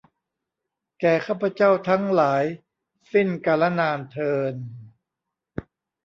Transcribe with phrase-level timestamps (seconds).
[0.99, 2.43] แก่ข้าพเจ้าทั้งหลาย
[3.11, 4.55] สิ้นกาลนานเทอญ